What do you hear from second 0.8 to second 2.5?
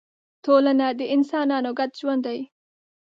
د انسانانو ګډ ژوند دی.